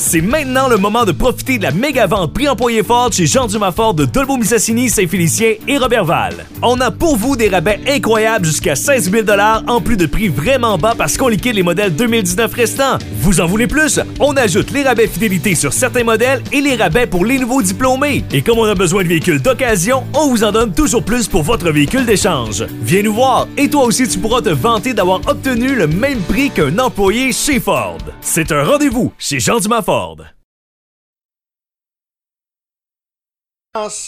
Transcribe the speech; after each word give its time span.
C'est 0.00 0.20
maintenant 0.20 0.68
le 0.68 0.76
moment 0.76 1.04
de 1.04 1.10
profiter 1.10 1.58
de 1.58 1.64
la 1.64 1.72
méga 1.72 2.06
vente 2.06 2.32
prix 2.32 2.48
employé 2.48 2.84
fort 2.84 3.12
chez 3.12 3.26
Jean 3.26 3.48
Dumas 3.48 3.72
Ford 3.72 3.94
de 3.94 4.04
Dolbeau 4.04 4.36
Missassini, 4.36 4.88
Saint-Félicien 4.88 5.54
et 5.66 5.76
Robertval. 5.76 6.46
On 6.62 6.80
a 6.80 6.92
pour 6.92 7.16
vous 7.16 7.34
des 7.34 7.48
rabais 7.48 7.80
incroyables 7.84 8.46
jusqu'à 8.46 8.76
16 8.76 9.10
000 9.10 9.26
en 9.66 9.80
plus 9.80 9.96
de 9.96 10.06
prix 10.06 10.28
vraiment 10.28 10.78
bas 10.78 10.94
parce 10.96 11.16
qu'on 11.16 11.26
liquide 11.26 11.56
les 11.56 11.64
modèles 11.64 11.96
2019 11.96 12.54
restants. 12.54 12.98
Vous 13.18 13.40
en 13.40 13.46
voulez 13.46 13.66
plus? 13.66 13.98
On 14.20 14.36
ajoute 14.36 14.70
les 14.70 14.84
rabais 14.84 15.08
fidélité 15.08 15.56
sur 15.56 15.72
certains 15.72 16.04
modèles 16.04 16.44
et 16.52 16.60
les 16.60 16.76
rabais 16.76 17.08
pour 17.08 17.24
les 17.24 17.40
nouveaux 17.40 17.60
diplômés. 17.60 18.22
Et 18.32 18.42
comme 18.42 18.58
on 18.58 18.64
a 18.66 18.76
besoin 18.76 19.02
de 19.02 19.08
véhicules 19.08 19.42
d'occasion, 19.42 20.04
on 20.14 20.28
vous 20.28 20.44
en 20.44 20.52
donne 20.52 20.72
toujours 20.72 21.02
plus 21.02 21.26
pour 21.26 21.42
votre 21.42 21.72
véhicule 21.72 22.06
d'échange. 22.06 22.64
Viens 22.82 23.02
nous 23.02 23.14
voir 23.14 23.48
et 23.56 23.68
toi 23.68 23.82
aussi 23.82 24.06
tu 24.06 24.20
pourras 24.20 24.42
te 24.42 24.50
vanter 24.50 24.94
d'avoir 24.94 25.22
obtenu 25.26 25.74
le 25.74 25.88
même 25.88 26.20
prix 26.20 26.50
qu'un 26.50 26.78
employé 26.78 27.32
chez 27.32 27.58
Ford. 27.58 27.98
C'est 28.20 28.52
un 28.52 28.62
rendez-vous 28.62 29.12
chez 29.18 29.40
Jean 29.40 29.58
Dumas 29.58 29.82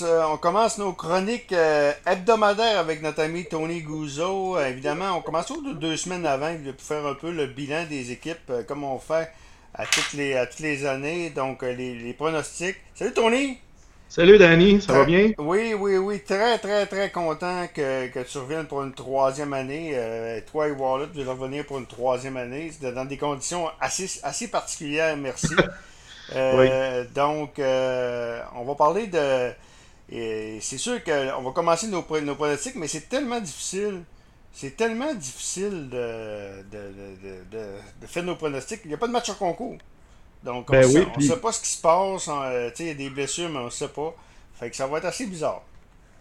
Euh, 0.03 0.23
on 0.25 0.37
commence 0.37 0.77
nos 0.77 0.93
chroniques 0.93 1.53
euh, 1.53 1.93
hebdomadaires 2.05 2.79
avec 2.79 3.01
notre 3.01 3.23
ami 3.23 3.47
Tony 3.47 3.81
Gouzeau. 3.81 4.59
Euh, 4.59 4.67
évidemment, 4.67 5.17
on 5.17 5.23
commence 5.23 5.51
deux, 5.63 5.73
deux 5.73 5.97
semaines 5.97 6.27
avant 6.27 6.55
pour 6.55 6.87
faire 6.87 7.07
un 7.07 7.15
peu 7.15 7.33
le 7.33 7.47
bilan 7.47 7.87
des 7.89 8.13
équipes, 8.13 8.53
comme 8.69 8.85
on 8.85 8.99
fait 8.99 9.31
à 9.73 9.87
toutes 9.87 10.13
les 10.13 10.87
années. 10.87 11.31
Donc, 11.31 11.63
les, 11.63 12.13
pronostics. 12.13 12.77
Salut 12.95 13.15
Tony! 13.15 13.59
Salut 14.11 14.39
Danny, 14.39 14.83
ça 14.83 14.93
va 14.93 15.05
bien? 15.05 15.31
Oui, 15.39 15.73
oui, 15.73 15.97
oui. 15.97 16.21
Très, 16.25 16.59
très, 16.59 16.85
très 16.87 17.13
content 17.13 17.69
que, 17.73 18.09
que 18.09 18.19
tu 18.19 18.39
reviennes 18.39 18.67
pour 18.67 18.83
une 18.83 18.93
troisième 18.93 19.53
année. 19.53 19.97
toi 20.51 20.67
et 20.67 20.73
Wallet, 20.73 21.07
vous 21.15 21.21
allez 21.21 21.31
revenir 21.31 21.65
pour 21.65 21.79
une 21.79 21.87
troisième 21.87 22.37
année. 22.37 22.73
Dans 22.83 23.05
des 23.05 23.17
conditions 23.17 23.69
assez, 23.81 24.11
assez 24.25 24.49
particulières, 24.49 25.17
merci. 25.17 25.55
Euh, 26.33 27.05
donc, 27.13 27.59
euh, 27.59 28.41
on 28.55 28.63
va 28.63 28.77
parler 28.77 29.09
de. 29.09 29.51
C'est 30.09 30.79
sûr 30.79 31.03
qu'on 31.03 31.43
va 31.43 31.51
commencer 31.51 31.89
nos, 31.89 32.05
nos 32.23 32.35
pronostics, 32.37 32.77
mais 32.77 32.87
c'est 32.87 33.09
tellement 33.09 33.41
difficile. 33.41 34.05
C'est 34.53 34.77
tellement 34.77 35.13
difficile 35.13 35.89
de, 35.89 36.63
de, 36.71 38.07
faire 38.07 38.23
nos 38.23 38.37
pronostics. 38.37 38.83
Il 38.85 38.89
n'y 38.89 38.95
a 38.95 38.97
pas 38.97 39.09
de 39.09 39.13
match 39.13 39.29
en 39.31 39.35
concours. 39.35 39.77
Donc, 40.45 40.67
on 40.71 40.73
ben 40.73 40.87
ne 40.87 41.23
sait, 41.23 41.37
pas 41.37 41.53
ce 41.53 41.61
qui 41.61 41.69
se 41.69 41.81
passe. 41.81 42.29
Euh, 42.29 42.71
il 42.79 42.87
y 42.87 42.91
a 42.91 42.95
des 42.95 43.11
blessures, 43.11 43.51
mais 43.51 43.59
on 43.59 43.67
ne 43.67 43.71
sait 43.71 43.89
pas. 43.89 44.15
Fait 44.55 44.71
que 44.71 44.77
ça 44.77 44.87
va 44.87 44.99
être 44.99 45.05
assez 45.07 45.27
bizarre. 45.27 45.63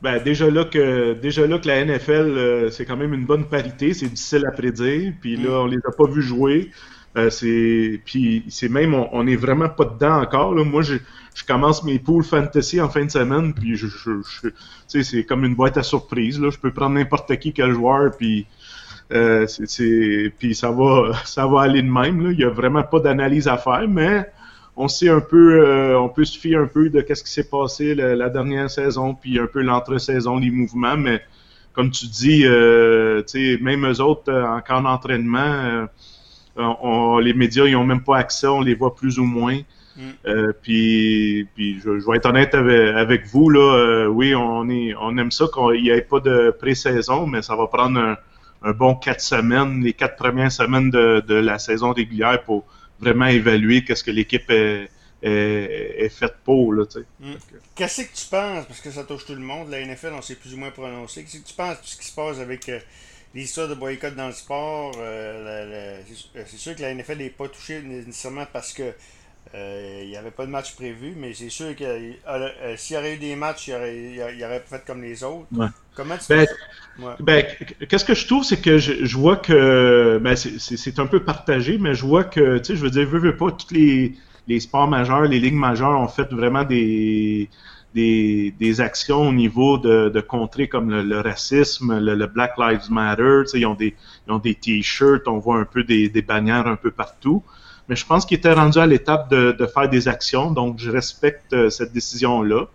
Ben, 0.01 0.21
déjà 0.23 0.49
là 0.49 0.63
que 0.63 1.13
déjà 1.13 1.45
là 1.45 1.59
que 1.59 1.67
la 1.67 1.83
NFL, 1.83 2.71
c'est 2.71 2.85
quand 2.85 2.95
même 2.95 3.13
une 3.13 3.25
bonne 3.25 3.45
parité, 3.45 3.93
c'est 3.93 4.07
difficile 4.07 4.45
à 4.45 4.51
prédire. 4.51 5.13
Puis 5.19 5.35
là, 5.35 5.49
mm. 5.49 5.61
on 5.61 5.65
les 5.65 5.77
a 5.77 5.91
pas 5.91 6.07
vus 6.09 6.21
jouer. 6.21 6.71
Euh, 7.17 7.29
c'est 7.31 7.99
puis 8.05 8.45
c'est 8.49 8.69
même 8.69 8.93
on, 8.93 9.25
est 9.25 9.35
vraiment 9.35 9.69
pas 9.69 9.85
dedans 9.85 10.21
encore. 10.21 10.53
Là. 10.53 10.63
Moi, 10.63 10.83
je, 10.83 10.95
je 11.33 11.43
commence 11.43 11.83
mes 11.83 11.97
pools 11.97 12.23
fantasy 12.23 12.79
en 12.79 12.89
fin 12.89 13.03
de 13.03 13.11
semaine, 13.11 13.53
puis 13.53 13.75
je, 13.75 13.87
je, 13.87 14.49
sais 14.87 15.03
c'est 15.03 15.23
comme 15.23 15.43
une 15.43 15.55
boîte 15.55 15.77
à 15.77 15.83
surprise. 15.83 16.39
Là. 16.39 16.49
Je 16.51 16.59
peux 16.59 16.71
prendre 16.71 16.95
n'importe 16.95 17.35
qui 17.37 17.51
quel 17.51 17.73
joueur, 17.73 18.11
puis 18.15 18.45
euh, 19.11 19.47
c'est 19.47 20.31
puis 20.37 20.53
ça 20.53 20.71
va 20.71 21.11
ça 21.25 21.47
va 21.47 21.61
aller 21.61 21.81
de 21.81 21.89
même. 21.89 22.23
Là. 22.23 22.31
Il 22.31 22.39
y 22.39 22.43
a 22.43 22.49
vraiment 22.49 22.83
pas 22.83 22.99
d'analyse 22.99 23.47
à 23.47 23.57
faire, 23.57 23.87
mais 23.87 24.25
on 24.75 24.87
sait 24.87 25.09
un 25.09 25.19
peu, 25.19 25.61
euh, 25.61 25.99
on 25.99 26.09
peut 26.09 26.25
se 26.25 26.37
fier 26.37 26.55
un 26.55 26.67
peu 26.67 26.89
de 26.89 27.01
qu'est-ce 27.01 27.23
qui 27.23 27.31
s'est 27.31 27.49
passé 27.49 27.95
la, 27.95 28.29
dernière 28.29 28.69
saison, 28.69 29.13
puis 29.13 29.37
un 29.37 29.47
peu 29.47 29.61
l'entre-saison, 29.61 30.37
les 30.37 30.51
mouvements, 30.51 30.95
mais 30.95 31.21
comme 31.73 31.91
tu 31.91 32.07
dis, 32.07 32.43
euh, 32.45 33.21
même 33.61 33.85
eux 33.85 34.01
autres, 34.01 34.31
en 34.31 34.61
camp 34.61 34.81
d'entraînement, 34.81 35.87
les 37.21 37.33
médias, 37.33 37.65
ils 37.65 37.73
n'ont 37.73 37.83
même 37.83 38.03
pas 38.03 38.17
accès, 38.17 38.47
on 38.47 38.61
les 38.61 38.75
voit 38.75 38.95
plus 38.95 39.19
ou 39.19 39.25
moins. 39.25 39.59
Mm. 39.99 40.01
Euh, 40.27 40.53
puis, 40.61 41.47
puis 41.55 41.79
je, 41.79 41.89
vais 41.89 42.17
être 42.17 42.25
honnête 42.25 42.55
avec, 42.55 43.25
vous, 43.27 43.49
là, 43.49 43.75
euh, 43.75 44.07
oui, 44.07 44.33
on, 44.33 44.69
est, 44.69 44.95
on 44.99 45.17
aime 45.17 45.31
ça 45.31 45.45
qu'il 45.53 45.83
n'y 45.83 45.89
ait 45.89 46.01
pas 46.01 46.21
de 46.21 46.55
pré-saison, 46.57 47.27
mais 47.27 47.41
ça 47.41 47.55
va 47.55 47.67
prendre 47.67 47.99
un, 47.99 48.17
bon 48.61 48.95
quatre 48.95 49.21
semaines, 49.21 49.83
les 49.83 49.93
quatre 49.93 50.15
premières 50.15 50.51
semaines 50.51 50.89
de, 50.89 51.33
la 51.33 51.59
saison 51.59 51.93
régulière 51.93 52.43
pour 52.43 52.65
vraiment 52.99 53.27
évaluer 53.27 53.83
qu'est-ce 53.83 54.03
que 54.03 54.11
l'équipe 54.11 54.49
est, 54.49 54.89
est, 55.21 56.09
faite 56.09 56.35
pour. 56.43 56.73
Là, 56.73 56.83
mm. 57.19 57.33
Qu'est-ce 57.75 58.01
que 58.01 58.15
tu 58.15 58.25
penses, 58.29 58.65
parce 58.65 58.81
que 58.81 58.91
ça 58.91 59.03
touche 59.03 59.25
tout 59.25 59.35
le 59.35 59.41
monde, 59.41 59.69
la 59.69 59.85
NFL, 59.85 60.11
on 60.13 60.21
s'est 60.21 60.35
plus 60.35 60.53
ou 60.53 60.57
moins 60.57 60.71
prononcé, 60.71 61.23
qu'est-ce 61.23 61.43
que 61.43 61.47
tu 61.47 61.55
penses 61.55 61.81
de 61.81 61.85
ce 61.85 61.97
qui 61.97 62.05
se 62.05 62.13
passe 62.13 62.39
avec 62.39 62.69
l'histoire 63.33 63.67
de 63.67 63.75
boycott 63.75 64.15
dans 64.15 64.27
le 64.27 64.33
sport, 64.33 64.93
euh, 64.97 66.01
c'est 66.33 66.57
sûr 66.57 66.75
que 66.75 66.81
la 66.81 66.93
NFL 66.93 67.17
n'est 67.17 67.29
pas 67.29 67.47
touchée 67.47 67.81
nécessairement 67.81 68.47
parce 68.51 68.73
que 68.73 68.93
euh, 69.55 70.01
il 70.03 70.09
n'y 70.09 70.17
avait 70.17 70.31
pas 70.31 70.45
de 70.45 70.51
match 70.51 70.75
prévu, 70.75 71.13
mais 71.17 71.33
c'est 71.33 71.49
sûr 71.49 71.75
que 71.75 71.83
euh, 71.83 72.77
s'il 72.77 72.95
y 72.95 72.99
aurait 72.99 73.15
eu 73.15 73.17
des 73.17 73.35
matchs, 73.35 73.67
il 73.67 73.73
aurait, 73.73 74.35
il 74.35 74.43
aurait 74.43 74.63
fait 74.65 74.83
comme 74.85 75.01
les 75.01 75.23
autres. 75.23 75.47
Comment 75.95 76.17
tu 76.17 76.25
ben, 76.29 76.45
ben, 77.19 77.45
Qu'est-ce 77.87 78.05
que 78.05 78.13
je 78.13 78.27
trouve, 78.27 78.43
c'est 78.43 78.61
que 78.61 78.77
je, 78.77 79.17
vois 79.17 79.37
que 79.37 80.19
ben, 80.21 80.35
c'est 80.35 80.99
un 80.99 81.07
peu 81.07 81.23
partagé, 81.23 81.77
mais 81.79 81.95
je 81.95 82.05
vois 82.05 82.25
que, 82.25 82.59
tu 82.59 82.65
sais, 82.65 82.75
je 82.75 82.83
veux 82.83 82.91
dire, 82.91 83.07
veux, 83.07 83.19
veux 83.19 83.35
pas, 83.35 83.51
tous 83.51 83.73
les, 83.73 84.13
les 84.47 84.59
sports 84.59 84.87
majeurs, 84.87 85.23
les 85.23 85.39
ligues 85.39 85.55
majeures 85.55 85.99
ont 85.99 86.07
fait 86.07 86.31
vraiment 86.31 86.63
des 86.63 87.49
des, 87.95 88.53
des, 88.59 88.81
actions 88.81 89.29
au 89.29 89.33
niveau 89.33 89.77
de, 89.77 90.09
de 90.09 90.21
contrer 90.21 90.67
comme 90.67 90.91
le, 90.91 91.21
racisme, 91.21 91.99
le, 91.99 92.27
Black 92.27 92.57
Lives 92.57 92.91
Matter. 92.91 93.43
Ils 93.53 93.65
ont 93.65 93.73
des, 93.73 93.95
ils 94.27 94.31
ont 94.31 94.37
des 94.39 94.55
t-shirts, 94.55 95.27
on 95.27 95.39
voit 95.39 95.57
un 95.57 95.65
peu 95.65 95.83
des, 95.83 96.09
des, 96.09 96.21
bannières 96.21 96.67
un 96.67 96.75
peu 96.75 96.91
partout. 96.91 97.43
Mais 97.89 97.95
je 97.95 98.05
pense 98.05 98.25
qu'ils 98.25 98.37
étaient 98.37 98.53
rendus 98.53 98.79
à 98.79 98.85
l'étape 98.85 99.29
de, 99.29 99.65
faire 99.65 99.89
des 99.89 100.07
actions, 100.07 100.51
donc 100.51 100.79
je 100.79 100.91
respecte 100.91 101.53
euh, 101.53 101.69
cette 101.69 101.91
décision-là. 101.91 102.67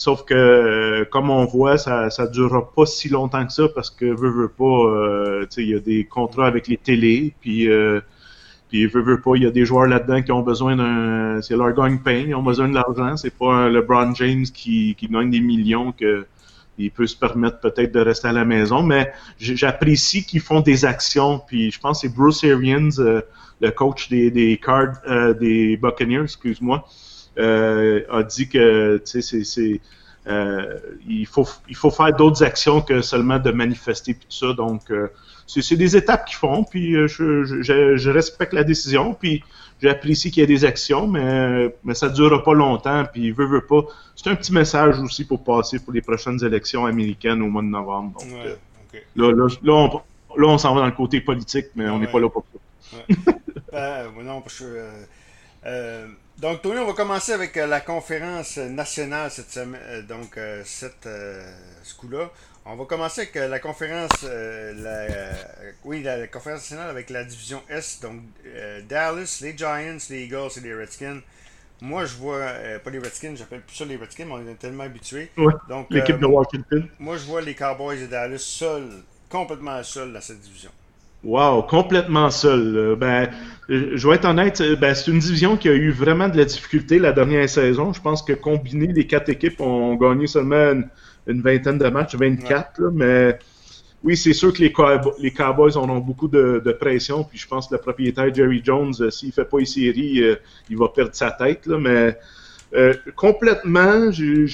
Sauf 0.00 0.24
que, 0.24 0.32
euh, 0.32 1.04
comme 1.04 1.28
on 1.28 1.44
voit, 1.44 1.76
ça 1.76 2.08
ne 2.18 2.26
durera 2.28 2.72
pas 2.72 2.86
si 2.86 3.10
longtemps 3.10 3.44
que 3.46 3.52
ça 3.52 3.64
parce 3.74 3.90
que, 3.90 4.06
veut, 4.06 4.30
veut 4.30 4.48
pas, 4.48 4.64
euh, 4.64 5.46
il 5.58 5.68
y 5.68 5.74
a 5.74 5.78
des 5.78 6.04
contrats 6.04 6.46
avec 6.46 6.68
les 6.68 6.78
télés, 6.78 7.34
puis 7.42 7.68
euh, 7.68 8.00
puis, 8.70 8.86
veut, 8.86 9.20
pas, 9.20 9.32
il 9.34 9.42
y 9.42 9.46
a 9.46 9.50
des 9.50 9.66
joueurs 9.66 9.86
là-dedans 9.86 10.22
qui 10.22 10.32
ont 10.32 10.40
besoin 10.40 10.74
d'un. 10.76 11.42
C'est 11.42 11.54
leur 11.54 11.74
gagne 11.74 11.98
pain, 11.98 12.24
ils 12.28 12.34
ont 12.34 12.42
besoin 12.42 12.68
de 12.68 12.74
l'argent. 12.74 13.16
C'est 13.18 13.36
pas 13.36 13.68
LeBron 13.68 14.14
James 14.14 14.44
qui, 14.44 14.94
qui 14.94 15.08
gagne 15.08 15.30
des 15.30 15.40
millions 15.40 15.92
que 15.92 16.24
il 16.78 16.90
peut 16.90 17.06
se 17.06 17.16
permettre 17.16 17.60
peut-être 17.60 17.92
de 17.92 18.00
rester 18.00 18.28
à 18.28 18.32
la 18.32 18.46
maison. 18.46 18.82
Mais 18.82 19.12
j'apprécie 19.38 20.24
qu'ils 20.24 20.40
font 20.40 20.60
des 20.60 20.86
actions. 20.86 21.42
Puis, 21.46 21.70
je 21.70 21.78
pense 21.78 22.00
que 22.00 22.08
c'est 22.08 22.14
Bruce 22.14 22.42
Arians, 22.42 22.90
le 23.60 23.70
coach 23.70 24.08
des, 24.08 24.30
des 24.30 24.56
Cards, 24.56 25.00
euh, 25.08 25.34
des 25.34 25.76
Buccaneers, 25.76 26.24
excuse-moi, 26.24 26.84
euh, 27.38 28.02
a 28.10 28.22
dit 28.22 28.48
que, 28.48 29.02
tu 29.04 29.22
sais, 29.22 29.44
c'est. 29.44 29.80
il, 31.08 31.26
faut, 31.26 31.46
il 31.68 31.76
faut 31.76 31.90
faire 31.90 32.14
d'autres 32.14 32.42
actions 32.42 32.80
que 32.80 33.02
seulement 33.02 33.38
de 33.38 33.50
manifester 33.50 34.14
tout 34.14 34.30
ça. 34.30 34.52
Donc, 34.52 34.90
c'est 35.60 35.76
des 35.76 35.96
étapes 35.96 36.26
qu'ils 36.26 36.36
font, 36.36 36.62
puis 36.62 36.94
euh, 36.94 37.08
je, 37.08 38.10
respecte 38.10 38.52
la 38.52 38.62
décision, 38.62 39.14
puis 39.14 39.42
j'apprécie 39.82 40.30
qu'il 40.30 40.42
y 40.42 40.44
ait 40.44 40.46
des 40.46 40.64
actions, 40.64 41.08
mais, 41.08 41.74
mais 41.82 41.94
ça 41.94 42.08
ne 42.08 42.14
durera 42.14 42.42
pas 42.44 42.54
longtemps, 42.54 43.04
puis 43.12 43.32
veut, 43.32 43.46
veut 43.46 43.66
pas. 43.66 43.82
C'est 44.14 44.30
un 44.30 44.36
petit 44.36 44.52
message 44.52 45.00
aussi 45.00 45.24
pour 45.24 45.42
passer 45.42 45.80
pour 45.80 45.92
les 45.92 46.02
prochaines 46.02 46.42
élections 46.44 46.86
américaines 46.86 47.42
au 47.42 47.48
mois 47.48 47.62
de 47.62 47.68
novembre. 47.68 48.20
Euh, 48.32 48.54
là, 49.16 49.32
là, 49.62 50.00
on, 50.46 50.58
s'en 50.58 50.74
va 50.74 50.80
dans 50.82 50.86
le 50.86 50.92
côté 50.92 51.20
politique, 51.20 51.66
mais 51.74 51.88
on 51.88 51.98
n'est 51.98 52.10
pas 52.10 52.20
là 52.20 52.28
pour 52.28 52.44
ça. 52.52 52.59
Ben, 53.72 54.12
non, 54.22 54.40
parce 54.40 54.58
que, 54.58 54.90
euh, 55.66 56.06
donc, 56.38 56.62
Tony, 56.62 56.78
on 56.78 56.86
va 56.86 56.92
commencer 56.94 57.32
avec 57.32 57.56
la 57.56 57.80
conférence 57.80 58.56
nationale 58.58 59.30
cette 59.30 59.50
semaine, 59.50 60.06
donc 60.06 60.38
cette, 60.64 61.08
ce 61.82 61.94
coup-là. 61.96 62.30
On 62.66 62.76
va 62.76 62.84
commencer 62.84 63.22
avec 63.22 63.36
euh, 63.36 63.48
la 63.48 63.58
conférence, 63.58 64.10
euh, 64.24 64.74
la, 64.74 65.12
euh, 65.12 65.32
oui, 65.84 66.02
la, 66.02 66.26
conférence 66.26 66.60
nationale 66.60 66.90
avec 66.90 67.08
la 67.08 67.24
division 67.24 67.62
S. 67.70 68.00
Donc, 68.02 68.20
Dallas, 68.88 69.40
les 69.42 69.56
Giants, 69.56 69.96
les 70.10 70.24
Eagles 70.24 70.50
et 70.56 70.60
les 70.60 70.74
Redskins. 70.74 71.20
Moi, 71.80 72.04
je 72.04 72.16
vois, 72.16 72.46
pas 72.84 72.90
les 72.90 72.98
Redskins, 72.98 73.34
j'appelle 73.34 73.62
plus 73.62 73.74
ça 73.74 73.86
les 73.86 73.96
Redskins, 73.96 74.26
mais 74.26 74.34
on 74.34 74.46
est 74.46 74.54
tellement 74.54 74.84
habitués. 74.84 75.30
Donc, 75.68 75.86
l'équipe 75.90 76.18
de 76.18 76.26
Washington. 76.26 76.86
Moi, 76.98 77.16
je 77.16 77.24
vois 77.24 77.40
les 77.40 77.54
Cowboys 77.54 77.98
de 77.98 78.06
Dallas 78.06 78.38
seuls, 78.38 78.90
complètement 79.30 79.82
seuls 79.82 80.12
dans 80.12 80.20
cette 80.20 80.40
division. 80.40 80.70
Wow, 81.22 81.62
complètement 81.62 82.30
seul. 82.30 82.96
Ben, 82.98 83.28
je 83.68 84.08
vais 84.08 84.14
être 84.14 84.24
honnête, 84.24 84.62
ben, 84.80 84.94
c'est 84.94 85.10
une 85.10 85.18
division 85.18 85.56
qui 85.56 85.68
a 85.68 85.74
eu 85.74 85.90
vraiment 85.90 86.28
de 86.28 86.36
la 86.36 86.44
difficulté 86.44 86.98
la 86.98 87.12
dernière 87.12 87.48
saison. 87.48 87.92
Je 87.92 88.00
pense 88.00 88.22
que 88.22 88.32
combiner 88.32 88.86
les 88.86 89.06
quatre 89.06 89.28
équipes 89.28 89.60
ont 89.60 89.94
gagné 89.96 90.26
seulement 90.26 90.80
une 91.26 91.42
vingtaine 91.42 91.78
de 91.78 91.88
matchs, 91.88 92.14
24, 92.14 92.90
mais 92.92 93.38
oui, 94.02 94.16
c'est 94.16 94.32
sûr 94.32 94.52
que 94.52 94.60
les, 94.60 94.72
les 95.18 95.30
Cowboys 95.30 95.76
en 95.76 95.88
ont 95.90 95.98
beaucoup 95.98 96.28
de, 96.28 96.76
pression, 96.80 97.22
puis 97.24 97.38
je 97.38 97.46
pense 97.46 97.68
que 97.68 97.74
le 97.74 97.80
propriétaire 97.80 98.34
Jerry 98.34 98.62
Jones, 98.64 98.94
euh, 99.00 99.10
s'il 99.10 99.28
ne 99.28 99.32
fait 99.34 99.44
pas 99.44 99.58
une 99.58 99.66
série, 99.66 100.22
euh, 100.22 100.36
il 100.70 100.78
va 100.78 100.88
perdre 100.88 101.14
sa 101.14 101.30
tête, 101.30 101.66
là, 101.66 101.78
mais 101.78 102.16
euh, 102.72 102.94
complètement, 103.16 104.10
je 104.10 104.46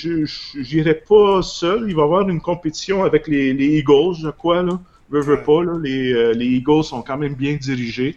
n'irai 0.59 0.95
pas 0.95 1.43
seul. 1.43 1.85
Il 1.89 1.95
va 1.95 2.03
y 2.03 2.05
avoir 2.05 2.29
une 2.29 2.41
compétition 2.41 3.05
avec 3.05 3.29
les, 3.29 3.51
Eagles, 3.51 4.17
je 4.23 4.31
crois. 4.31 4.63
Là. 4.63 4.81
Veux, 5.11 5.21
veux 5.21 5.43
pas, 5.43 5.63
là, 5.63 5.79
les, 5.83 6.35
les, 6.35 6.47
Eagles 6.47 6.85
sont 6.85 7.03
quand 7.03 7.17
même 7.17 7.35
bien 7.35 7.55
dirigés. 7.55 8.17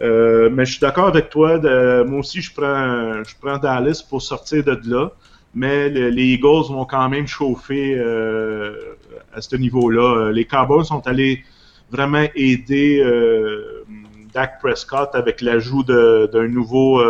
mais 0.00 0.64
je 0.64 0.72
suis 0.72 0.80
d'accord 0.80 1.08
avec 1.08 1.30
toi. 1.30 1.58
moi 2.04 2.20
aussi, 2.20 2.40
je 2.40 2.52
prends, 2.54 3.22
je 3.24 3.34
prends 3.40 3.58
Dallas 3.58 4.04
pour 4.08 4.22
sortir 4.22 4.64
de 4.64 4.78
là. 4.86 5.10
Mais 5.54 5.88
les 5.88 6.24
Eagles 6.34 6.68
vont 6.70 6.84
quand 6.84 7.08
même 7.08 7.26
chauffer 7.26 7.98
à 9.32 9.40
ce 9.40 9.56
niveau-là. 9.56 10.30
Les 10.32 10.44
Cowboys 10.44 10.84
sont 10.84 11.06
allés 11.06 11.44
vraiment 11.90 12.26
aider 12.34 13.02
Dak 14.32 14.60
Prescott 14.60 15.10
avec 15.14 15.40
l'ajout 15.40 15.82
d'un 15.82 16.48
nouveau 16.48 17.02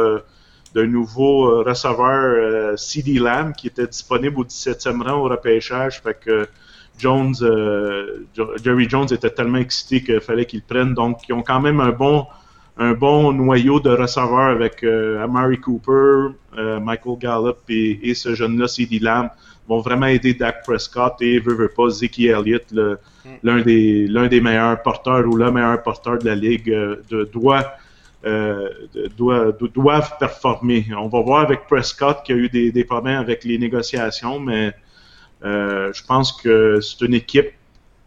d'un 0.75 0.87
nouveau 0.87 1.49
euh, 1.49 1.63
receveur 1.63 2.35
euh, 2.37 2.77
CD 2.77 3.15
Lamb 3.15 3.53
qui 3.53 3.67
était 3.67 3.87
disponible 3.87 4.39
au 4.39 4.45
17e 4.45 5.03
rang 5.03 5.21
au 5.21 5.25
repêchage. 5.25 6.01
Fait 6.01 6.19
que 6.19 6.49
Jones, 6.99 7.35
euh, 7.43 8.27
Jerry 8.63 8.89
Jones 8.89 9.09
était 9.11 9.31
tellement 9.31 9.59
excité 9.59 10.03
qu'il 10.03 10.21
fallait 10.21 10.45
qu'il 10.45 10.63
prenne. 10.63 10.95
Donc, 10.95 11.19
ils 11.29 11.33
ont 11.33 11.43
quand 11.43 11.61
même 11.61 11.81
un 11.81 11.91
bon, 11.91 12.27
un 12.79 12.93
bon 12.93 13.33
noyau 13.33 13.81
de 13.81 13.91
receveurs 13.91 14.51
avec 14.51 14.85
Amari 14.85 15.59
Cooper, 15.59 16.35
Michael 16.57 17.19
Gallup 17.19 17.59
et, 17.69 18.15
ce 18.15 18.35
jeune-là, 18.35 18.69
CD 18.69 18.99
Lamb, 18.99 19.31
vont 19.69 19.81
vraiment 19.81 20.07
aider 20.07 20.35
Dak 20.35 20.65
Prescott 20.65 21.15
et 21.21 21.39
veut, 21.39 21.55
veut 21.55 21.69
pas 21.75 21.89
Zeke 21.89 22.21
Elliott, 22.21 22.73
mm. 22.73 22.97
l'un 23.43 23.61
des, 23.63 24.07
l'un 24.07 24.27
des 24.29 24.41
meilleurs 24.41 24.83
porteurs 24.83 25.27
ou 25.27 25.37
le 25.37 25.51
meilleur 25.51 25.83
porteur 25.83 26.19
de 26.19 26.27
la 26.27 26.35
ligue, 26.35 26.71
de, 26.71 27.31
doit 27.33 27.73
euh, 28.25 28.69
doivent, 29.17 30.17
performer. 30.21 30.87
On 30.97 31.09
va 31.09 31.21
voir 31.23 31.43
avec 31.43 31.67
Prescott 31.67 32.19
qui 32.25 32.33
a 32.33 32.37
eu 32.37 32.49
des, 32.49 32.85
problèmes 32.85 33.19
avec 33.19 33.43
les 33.43 33.59
négociations, 33.59 34.39
mais 34.39 34.69
euh, 34.69 34.71
je 35.43 36.05
pense 36.05 36.33
que 36.33 36.81
c'est 36.81 37.05
une 37.05 37.15
équipe 37.15 37.53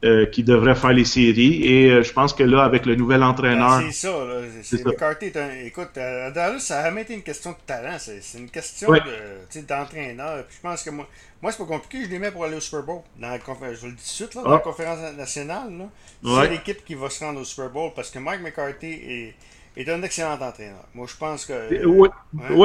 euh, 0.04 0.28
qui 0.28 0.44
devrait 0.44 0.76
faire 0.76 0.94
les 0.94 1.06
séries. 1.06 1.64
Et 1.66 2.04
je 2.04 2.14
pense 2.14 2.34
que 2.34 2.44
là, 2.44 2.64
avec 2.64 2.86
le 2.86 2.96
nouvel 2.96 3.24
entraîneur. 3.24 3.80
Ben, 3.80 3.92
c'est 3.92 4.08
ça, 4.08 4.14
C'est 4.62 4.86
McCarthy 4.86 5.32
écoute, 5.64 5.98
à 5.98 6.30
Dallas, 6.30 6.60
ça 6.60 6.80
a 6.80 6.84
jamais 6.84 7.02
été 7.02 7.16
une 7.16 7.24
question 7.24 7.52
de 7.52 7.58
talent. 7.66 7.98
C'est 7.98 8.38
une 8.38 8.50
question 8.50 8.90
d'entraîneur. 9.68 10.44
je 10.48 10.62
pense 10.62 10.84
que 10.84 10.92
moi, 10.92 11.08
moi 11.42 11.52
c'est 11.52 11.58
pas 11.58 11.66
compliqué. 11.66 12.06
Je 12.06 12.10
les 12.10 12.20
mets 12.20 12.30
pour 12.30 12.44
aller 12.44 12.58
au 12.58 12.60
Super 12.60 12.84
Bowl. 12.84 13.02
Dans 13.18 13.30
la 13.30 13.38
je 13.38 13.80
vous 13.80 13.88
le 13.88 13.94
dis 13.94 13.96
tout 13.96 13.96
de 13.96 14.00
suite, 14.02 14.36
là, 14.36 14.44
dans 14.44 14.50
la 14.52 14.56
ah. 14.58 14.60
conférence 14.60 15.00
nationale. 15.18 15.72
C'est 16.24 16.50
l'équipe 16.50 16.86
qui 16.86 16.94
va 16.94 17.10
se 17.10 17.24
rendre 17.24 17.40
au 17.42 17.46
Super 17.46 17.70
Bowl 17.70 17.92
parce 17.96 18.12
que 18.12 18.20
Mike 18.20 18.42
McCarthy 18.42 18.92
est 18.92 19.36
est 19.78 19.90
un 19.90 20.02
excellent 20.04 20.34
entraîneur. 20.34 20.86
Moi, 20.94 21.06
je 21.10 21.16
pense 21.18 21.46
que. 21.46 21.86
Oui, 21.86 22.10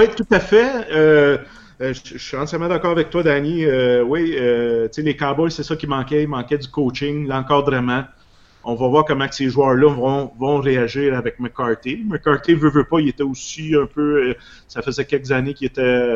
hein? 0.05 0.13
tout 0.17 0.27
à 0.31 0.41
fait. 0.41 0.87
Euh, 0.93 1.39
euh, 1.81 1.95
je, 1.95 2.19
suis 2.19 2.37
entièrement 2.37 2.69
d'accord 2.69 2.93
avec 2.93 3.11
toi, 3.11 3.23
Danny. 3.23 3.65
Euh, 3.65 4.03
oui, 4.03 4.37
les 4.97 5.17
Cowboys, 5.17 5.51
c'est 5.51 5.63
ça 5.63 5.77
qui 5.77 5.87
manquait. 5.87 6.23
Il 6.23 6.29
manquait 6.29 6.59
du 6.59 6.69
coaching, 6.69 7.27
l'encadrement. 7.27 8.05
On 8.63 8.75
va 8.75 8.89
voir 8.89 9.07
comment 9.07 9.27
ces 9.31 9.49
joueurs-là 9.49 9.89
vont, 9.91 10.33
vont, 10.39 10.61
réagir 10.61 11.17
avec 11.17 11.41
McCarthy. 11.41 12.05
McCarthy 12.07 12.53
veut, 12.53 12.69
veut 12.69 12.85
pas, 12.85 13.01
il 13.01 13.09
était 13.09 13.23
aussi 13.23 13.75
un 13.75 13.87
peu. 13.87 14.35
ça 14.69 14.83
faisait 14.83 15.07
quelques 15.07 15.33
années 15.33 15.55
qu'il 15.55 15.69
était, 15.69 16.07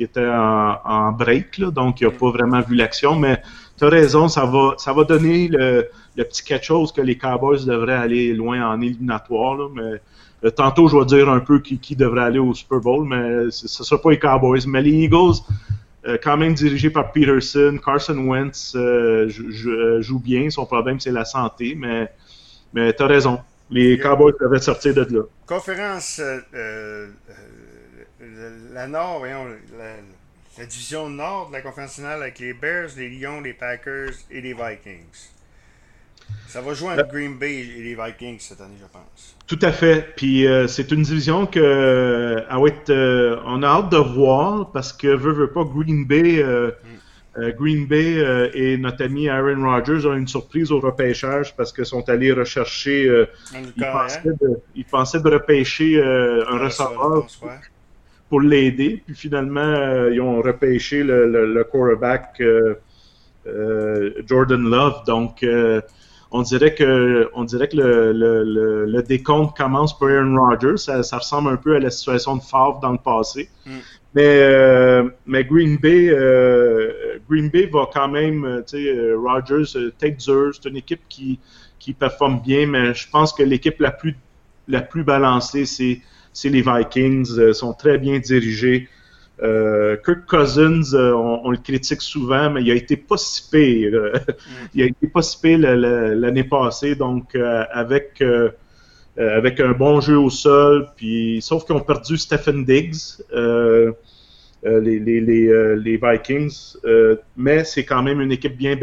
était 0.00 0.26
en, 0.26 1.12
break, 1.12 1.60
donc 1.60 2.00
il 2.00 2.08
n'a 2.08 2.12
pas 2.12 2.30
vraiment 2.30 2.60
vu 2.60 2.74
l'action. 2.74 3.14
Mais 3.14 3.40
as 3.84 3.88
raison, 3.88 4.28
ça 4.28 4.44
va, 4.44 4.74
ça 4.78 4.92
va 4.92 5.04
donner 5.04 5.48
le, 5.48 5.88
le 6.16 6.24
petit 6.24 6.42
quelque 6.42 6.64
chose 6.64 6.92
que 6.92 7.00
les 7.00 7.16
Cowboys 7.16 7.64
devraient 7.64 7.94
aller 7.94 8.34
loin 8.34 8.68
en 8.68 8.80
éliminatoire. 8.80 9.70
mais 9.70 10.00
euh, 10.44 10.50
tantôt, 10.50 10.88
je 10.88 10.96
vais 10.96 11.04
dire 11.04 11.28
un 11.28 11.40
peu 11.40 11.60
qui, 11.60 11.96
devrait 11.96 12.22
aller 12.22 12.38
au 12.38 12.54
Super 12.54 12.80
Bowl, 12.80 13.06
mais 13.06 13.50
ce 13.50 13.64
ne 13.64 13.84
sera 13.84 14.00
pas 14.00 14.10
les 14.10 14.18
Cowboys. 14.18 14.66
Mais 14.66 14.82
les 14.82 14.90
Eagles, 14.90 15.38
euh, 16.06 16.18
quand 16.22 16.36
même 16.36 16.54
dirigés 16.54 16.90
par 16.90 17.12
Peterson, 17.12 17.78
Carson 17.84 18.18
Wentz 18.18 18.74
euh, 18.76 19.28
joue 19.28 20.20
bien. 20.20 20.50
Son 20.50 20.66
problème, 20.66 21.00
c'est 21.00 21.10
la 21.10 21.24
santé, 21.24 21.74
mais, 21.76 22.10
mais 22.72 22.92
tu 22.92 23.02
as 23.02 23.06
raison. 23.06 23.40
Les 23.70 23.98
Cowboys 23.98 24.34
devraient 24.40 24.60
sortir 24.60 24.94
de 24.94 25.06
là. 25.10 25.22
Conférence, 25.46 26.20
la 28.72 28.86
Nord, 28.86 29.18
voyons, 29.18 29.44
la, 29.76 29.96
division 30.66 31.08
Nord 31.08 31.48
de 31.48 31.54
la 31.54 31.60
conférence 31.60 31.98
nationale 31.98 32.22
avec 32.22 32.38
les 32.38 32.52
Bears, 32.52 32.90
les 32.96 33.08
Lions, 33.08 33.40
les 33.40 33.54
Packers 33.54 34.14
et 34.30 34.40
les 34.40 34.54
Vikings. 34.54 35.28
Ça 36.46 36.62
va 36.62 36.72
jouer 36.72 36.92
entre 36.92 37.08
Green 37.08 37.36
Bay 37.36 37.60
et 37.60 37.82
les 37.82 37.94
Vikings 37.94 38.38
cette 38.40 38.60
année, 38.60 38.76
je 38.80 38.86
pense. 38.86 39.36
Tout 39.46 39.58
à 39.62 39.70
fait. 39.70 40.14
Puis 40.16 40.46
euh, 40.46 40.66
c'est 40.66 40.90
une 40.90 41.02
division 41.02 41.46
que 41.46 41.60
euh, 41.60 42.40
euh, 42.90 43.40
on 43.44 43.62
a 43.62 43.66
hâte 43.66 43.90
de 43.90 43.98
voir 43.98 44.70
parce 44.72 44.92
que 44.92 45.08
veut, 45.08 45.32
veut 45.32 45.50
pas 45.50 45.64
Green 45.64 46.06
Bay. 46.06 46.42
Mm. 46.42 46.72
Green 47.56 47.86
Bay 47.86 48.50
et 48.52 48.76
notre 48.78 49.04
ami 49.04 49.28
Aaron 49.28 49.62
Rodgers 49.62 50.04
ont 50.08 50.14
une 50.14 50.26
surprise 50.26 50.72
au 50.72 50.80
repêchage 50.80 51.54
parce 51.54 51.72
qu'ils 51.72 51.86
sont 51.86 52.08
allés 52.08 52.32
rechercher. 52.32 53.04
ils, 53.54 54.84
pensaient 54.84 55.20
de, 55.20 55.28
repêcher 55.28 56.02
un 56.02 56.58
receveur 56.58 57.28
pour, 58.28 58.40
l'aider. 58.40 59.02
Puis 59.04 59.14
finalement, 59.14 60.06
ils 60.10 60.20
ont 60.20 60.40
repêché 60.40 61.02
le, 61.02 61.26
le 61.26 61.64
quarterback 61.64 62.42
Jordan 64.26 64.62
Love. 64.68 65.04
Donc, 65.06 65.44
on 66.30 66.42
dirait 66.42 66.74
que, 66.74 67.30
on 67.34 67.44
dirait 67.44 67.68
que 67.68 67.76
le, 67.76 68.12
le, 68.12 68.84
le, 68.84 69.02
décompte 69.02 69.56
commence 69.56 69.96
pour 69.96 70.08
Aaron 70.08 70.36
Rodgers. 70.36 70.76
Ça, 70.76 71.02
ça, 71.02 71.18
ressemble 71.18 71.50
un 71.50 71.56
peu 71.56 71.76
à 71.76 71.78
la 71.78 71.90
situation 71.90 72.36
de 72.36 72.42
Favre 72.42 72.80
dans 72.80 72.92
le 72.92 72.98
passé. 72.98 73.48
Mm. 73.64 73.70
Mais, 74.14 74.40
euh, 74.40 75.08
mais 75.26 75.44
Green 75.44 75.76
Bay, 75.76 76.08
euh, 76.10 77.18
Green 77.28 77.50
Bay 77.50 77.66
va 77.66 77.88
quand 77.92 78.08
même, 78.08 78.44
euh, 78.44 78.62
tu 78.62 78.84
sais, 78.84 79.12
Rodgers, 79.14 79.90
tête 79.98 80.16
dure, 80.18 80.50
c'est 80.54 80.68
une 80.68 80.76
équipe 80.76 81.02
qui, 81.08 81.38
qui 81.78 81.92
performe 81.92 82.40
bien, 82.40 82.66
mais 82.66 82.94
je 82.94 83.08
pense 83.08 83.32
que 83.32 83.42
l'équipe 83.42 83.78
la 83.80 83.90
plus, 83.90 84.16
la 84.66 84.80
plus 84.80 85.04
balancée, 85.04 85.66
c'est, 85.66 86.00
c'est 86.38 86.50
les 86.50 86.62
Vikings. 86.62 87.28
Ils 87.36 87.54
sont 87.54 87.72
très 87.72 87.98
bien 87.98 88.18
dirigés. 88.20 88.88
Euh, 89.42 89.96
Kirk 90.04 90.26
Cousins, 90.26 90.94
euh, 90.94 91.12
on, 91.12 91.50
le 91.50 91.58
critique 91.58 92.02
souvent, 92.02 92.50
mais 92.50 92.62
il 92.62 92.70
a 92.70 92.74
été 92.74 92.96
pas 92.96 93.16
si 93.16 93.48
pire. 93.50 93.92
Mm. 93.92 94.68
il 94.74 94.82
a 94.82 94.86
été 94.86 95.06
pas 95.06 95.22
si 95.22 95.40
pire 95.40 95.58
l'année 95.58 96.44
passée, 96.44 96.94
donc 96.94 97.34
euh, 97.34 97.64
avec 97.72 98.22
avec 99.16 99.58
un 99.58 99.72
bon 99.72 100.00
jeu 100.00 100.16
au 100.16 100.30
sol, 100.30 100.86
puis 100.96 101.40
sauf 101.42 101.64
qu'ils 101.64 101.74
ont 101.74 101.80
perdu 101.80 102.16
Stephen 102.16 102.64
Diggs, 102.64 103.18
les, 104.62 105.00
les, 105.00 106.00
Vikings, 106.00 106.76
mais 107.36 107.64
c'est 107.64 107.84
quand 107.84 108.04
même 108.04 108.20
une 108.20 108.30
équipe 108.30 108.56
bien 108.56 108.76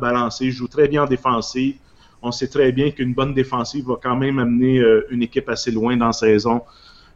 balancée, 0.00 0.52
joue 0.52 0.68
très 0.68 0.86
bien 0.86 1.02
en 1.02 1.06
défensive. 1.06 1.74
On 2.22 2.30
sait 2.30 2.46
très 2.46 2.70
bien 2.70 2.92
qu'une 2.92 3.12
bonne 3.12 3.34
défensive 3.34 3.86
va 3.86 3.96
quand 4.00 4.14
même 4.14 4.38
amener 4.38 4.80
une 5.10 5.24
équipe 5.24 5.48
assez 5.48 5.72
loin 5.72 5.96
dans 5.96 6.06
la 6.06 6.12
saison. 6.12 6.62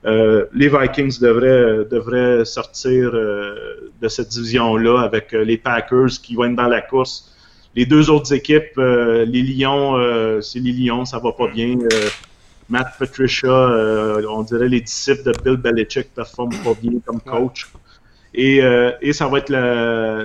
Euh, 0.06 0.46
les 0.54 0.68
Vikings 0.68 1.18
devraient, 1.20 1.84
devraient 1.90 2.44
sortir 2.44 3.10
euh, 3.12 3.90
de 4.00 4.08
cette 4.08 4.28
division-là 4.28 5.00
avec 5.00 5.34
euh, 5.34 5.42
les 5.44 5.56
Packers 5.56 6.10
qui 6.22 6.36
vont 6.36 6.44
être 6.44 6.54
dans 6.54 6.68
la 6.68 6.80
course. 6.80 7.34
Les 7.74 7.86
deux 7.86 8.08
autres 8.08 8.32
équipes, 8.32 8.78
les 8.78 9.42
Lions, 9.42 10.00
c'est 10.40 10.60
les 10.60 10.72
Lions, 10.72 11.04
ça 11.04 11.18
va 11.18 11.32
pas 11.32 11.48
bien. 11.48 11.76
Matt 12.70 12.94
Patricia, 12.98 13.52
on 14.30 14.42
dirait 14.44 14.70
les 14.70 14.80
disciples 14.80 15.24
de 15.24 15.32
Bill 15.44 15.56
Belichick 15.58 16.14
performent 16.14 16.56
pas 16.64 16.72
bien 16.80 16.92
comme 17.04 17.20
coach. 17.20 17.66
Et, 18.32 18.62
et 19.02 19.12
ça 19.12 19.28
va 19.28 19.36
être 19.40 19.50
la, 19.50 20.24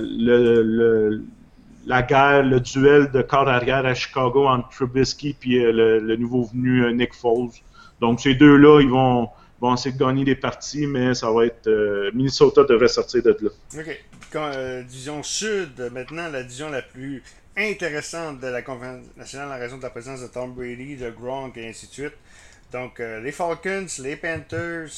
la 1.85 2.01
guerre, 2.03 2.43
le 2.43 2.61
duel 2.61 3.11
de 3.11 3.21
corps 3.21 3.49
arrière 3.49 3.85
à 3.85 3.95
Chicago 3.95 4.47
entre 4.47 4.69
Trubisky 4.69 5.35
et 5.43 5.73
le, 5.73 5.99
le 5.99 6.15
nouveau 6.15 6.45
venu 6.45 6.93
Nick 6.93 7.13
Foles. 7.13 7.49
Donc 7.99 8.21
ces 8.21 8.33
deux-là, 8.33 8.79
ils 8.79 8.89
vont 8.89 9.27
vont 9.61 9.75
essayer 9.75 9.93
de 9.93 9.99
gagner 9.99 10.25
des 10.25 10.35
parties, 10.35 10.87
mais 10.87 11.13
ça 11.13 11.31
va 11.31 11.45
être. 11.45 11.67
Euh, 11.67 12.11
Minnesota 12.13 12.63
devrait 12.63 12.87
sortir 12.87 13.21
de 13.21 13.37
là. 13.39 13.49
OK. 13.79 14.03
Euh, 14.35 14.81
division 14.83 15.21
Sud, 15.21 15.89
maintenant, 15.91 16.29
la 16.29 16.41
division 16.41 16.69
la 16.69 16.81
plus 16.81 17.21
intéressante 17.55 18.39
de 18.39 18.47
la 18.47 18.61
Conférence 18.63 19.05
nationale 19.15 19.51
en 19.51 19.59
raison 19.59 19.77
de 19.77 19.83
la 19.83 19.89
présence 19.91 20.21
de 20.21 20.27
Tom 20.27 20.53
Brady, 20.53 20.95
de 20.95 21.11
Gronk 21.11 21.55
et 21.57 21.67
ainsi 21.67 21.87
de 21.87 21.91
suite. 21.91 22.13
Donc, 22.71 22.99
euh, 22.99 23.21
les 23.21 23.31
Falcons, 23.31 23.85
les 23.99 24.15
Panthers, 24.15 24.89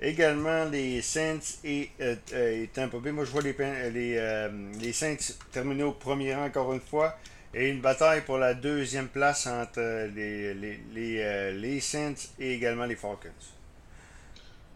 également 0.00 0.64
les 0.64 1.00
Saints 1.02 1.58
et, 1.62 1.90
et 2.00 2.70
Tampa 2.72 2.98
Bay. 2.98 3.12
Moi, 3.12 3.24
je 3.24 3.30
vois 3.30 3.42
les, 3.42 4.92
Saints 4.92 5.34
terminer 5.52 5.84
au 5.84 5.92
premier 5.92 6.34
rang 6.34 6.46
encore 6.46 6.72
une 6.72 6.80
fois. 6.80 7.16
Et 7.54 7.68
une 7.68 7.80
bataille 7.80 8.22
pour 8.22 8.38
la 8.38 8.52
deuxième 8.54 9.08
place 9.08 9.46
entre 9.46 10.08
les 10.14 11.80
Saints 11.80 12.14
et 12.40 12.54
également 12.54 12.86
les 12.86 12.96
Falcons. 12.96 13.55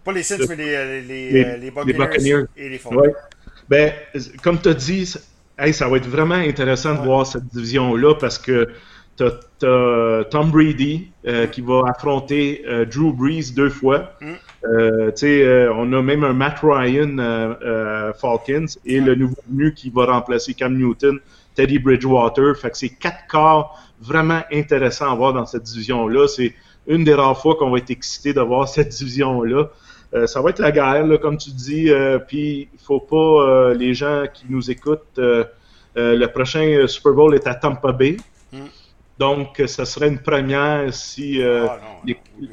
Pas 0.05 0.13
les 0.13 0.23
Saints, 0.23 0.39
mais 0.49 0.57
les, 0.57 0.75
euh, 0.75 1.01
les, 1.07 1.45
euh, 1.45 1.57
les, 1.57 1.71
Buccaneers 1.71 2.45
et 2.57 2.69
les 2.69 2.79
Falcons. 2.79 3.13
Ben, 3.69 3.93
comme 4.43 4.61
tu 4.61 4.69
as 4.69 4.75
dit, 4.75 5.07
ça 5.07 5.89
va 5.89 5.97
être 5.97 6.09
vraiment 6.09 6.35
intéressant 6.35 6.95
de 6.95 7.01
voir 7.01 7.27
cette 7.27 7.47
division-là 7.49 8.15
parce 8.15 8.39
que 8.39 8.69
tu 9.17 9.25
as, 9.25 10.25
Tom 10.31 10.51
Brady 10.51 11.11
euh, 11.27 11.47
qui 11.47 11.61
va 11.61 11.83
affronter 11.87 12.65
Drew 12.91 13.13
Brees 13.13 13.53
deux 13.55 13.69
fois. 13.69 14.15
Mm. 14.21 14.33
on 14.65 15.93
a 15.93 16.03
même 16.03 16.25
un 16.25 16.33
Matt 16.33 16.61
Ryan 16.63 17.17
Falcons 18.19 18.67
et 18.87 19.01
le 19.01 19.15
nouveau 19.15 19.37
venu 19.51 19.75
qui 19.75 19.91
va 19.91 20.07
remplacer 20.07 20.55
Cam 20.55 20.77
Newton, 20.77 21.21
Teddy 21.55 21.79
Bridgewater. 21.79 22.57
Fait 22.57 22.71
que 22.71 22.79
c'est 22.79 22.89
quatre 22.89 23.27
corps 23.29 23.79
vraiment 24.01 24.41
intéressants 24.51 25.13
à 25.13 25.15
voir 25.15 25.35
dans 25.35 25.47
cette 25.47 25.65
division-là. 25.65 26.27
C'est 26.27 26.55
une 26.87 27.05
des 27.05 27.15
rares 27.15 27.41
fois 27.41 27.57
qu'on 27.57 27.71
va 27.71 27.79
être 27.79 27.91
excité 27.91 28.33
de 28.33 28.41
voir 28.41 28.69
cette 28.69 28.89
division-là. 28.89 29.71
Ça 30.27 30.41
va 30.41 30.51
être 30.51 30.59
la 30.59 30.73
guerre, 30.73 31.07
comme 31.21 31.37
tu 31.37 31.51
dis. 31.51 31.91
Puis 32.27 32.69
il 32.73 32.79
faut 32.81 33.01
pas 33.01 33.73
les 33.75 33.95
gens 33.95 34.25
qui 34.33 34.47
nous 34.49 34.71
écoutent. 34.71 35.21
le 35.97 36.27
prochain 36.27 36.87
Super 36.87 37.13
Bowl 37.13 37.35
est 37.35 37.47
à 37.47 37.55
Tampa 37.55 37.93
Bay. 37.93 38.17
Mm. 38.53 38.59
Donc, 39.19 39.63
ça 39.67 39.85
serait 39.85 40.09
une 40.09 40.21
première 40.21 40.93
si 40.95 41.43
ah, 41.43 41.79